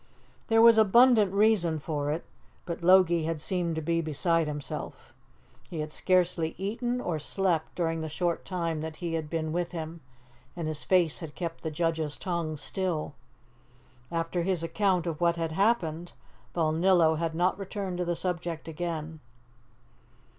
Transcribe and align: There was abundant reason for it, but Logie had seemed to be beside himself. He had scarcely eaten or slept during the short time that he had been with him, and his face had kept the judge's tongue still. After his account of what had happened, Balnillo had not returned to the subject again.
There 0.47 0.63
was 0.63 0.79
abundant 0.79 1.31
reason 1.31 1.77
for 1.77 2.09
it, 2.11 2.25
but 2.65 2.81
Logie 2.81 3.25
had 3.25 3.39
seemed 3.39 3.75
to 3.75 3.83
be 3.83 4.01
beside 4.01 4.47
himself. 4.47 5.13
He 5.69 5.79
had 5.81 5.91
scarcely 5.93 6.55
eaten 6.57 6.99
or 6.99 7.19
slept 7.19 7.75
during 7.75 8.01
the 8.01 8.09
short 8.09 8.43
time 8.43 8.81
that 8.81 8.95
he 8.95 9.13
had 9.13 9.29
been 9.29 9.51
with 9.53 9.73
him, 9.73 10.01
and 10.55 10.67
his 10.67 10.81
face 10.81 11.19
had 11.19 11.35
kept 11.35 11.61
the 11.61 11.69
judge's 11.69 12.17
tongue 12.17 12.57
still. 12.57 13.13
After 14.11 14.41
his 14.41 14.63
account 14.63 15.05
of 15.05 15.21
what 15.21 15.35
had 15.35 15.51
happened, 15.51 16.13
Balnillo 16.55 17.19
had 17.19 17.35
not 17.35 17.59
returned 17.59 17.99
to 17.99 18.05
the 18.05 18.15
subject 18.15 18.67
again. 18.67 19.19